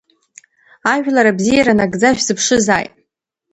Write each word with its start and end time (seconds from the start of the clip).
Ажәлар 0.93 1.27
абзиара 1.31 1.73
нагӡа 1.79 2.09
шәзыԥшызааит! 2.17 2.93